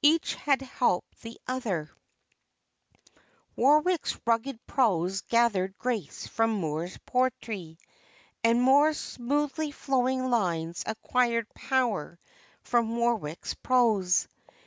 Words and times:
Each 0.00 0.34
had 0.34 0.62
helped 0.62 1.20
the 1.20 1.38
other; 1.46 1.90
Warwick's 3.54 4.18
rugged 4.26 4.58
prose 4.66 5.20
gathered 5.20 5.76
grace 5.76 6.26
from 6.26 6.52
Moor's 6.52 6.96
poetry, 7.04 7.76
and 8.42 8.62
Moor's 8.62 8.98
smoothly 8.98 9.72
flowing 9.72 10.30
lines 10.30 10.84
acquired 10.86 11.52
power 11.52 12.18
from 12.62 12.96
Warwick's 12.96 13.52
prose. 13.52 14.26